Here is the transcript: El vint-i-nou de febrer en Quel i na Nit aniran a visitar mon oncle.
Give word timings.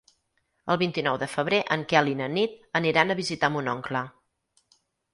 El 0.75 0.79
vint-i-nou 0.83 1.19
de 1.25 1.27
febrer 1.33 1.59
en 1.77 1.85
Quel 1.93 2.11
i 2.15 2.17
na 2.23 2.31
Nit 2.39 2.59
aniran 2.83 3.19
a 3.19 3.21
visitar 3.23 3.55
mon 3.59 3.75
oncle. 3.79 4.07